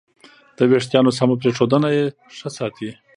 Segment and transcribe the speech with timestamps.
[0.57, 2.05] د وېښتیانو سمه پرېښودنه یې
[2.37, 2.89] ښه ساتي.